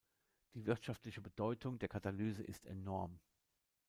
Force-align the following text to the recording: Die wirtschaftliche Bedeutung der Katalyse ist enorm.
Die 0.55 0.65
wirtschaftliche 0.65 1.21
Bedeutung 1.21 1.77
der 1.77 1.87
Katalyse 1.87 2.41
ist 2.41 2.65
enorm. 2.65 3.19